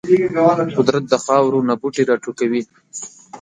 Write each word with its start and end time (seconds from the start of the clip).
قدرت 0.77 1.03
د 1.09 1.13
خاورو 1.25 1.59
نه 1.67 1.73
بوټي 1.81 2.03
راټوکوي. 2.09 2.61